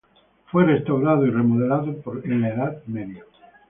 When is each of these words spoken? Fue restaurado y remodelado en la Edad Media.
Fue 0.47 0.65
restaurado 0.65 1.27
y 1.27 1.29
remodelado 1.29 1.93
en 2.23 2.41
la 2.41 2.49
Edad 2.49 2.81
Media. 2.87 3.23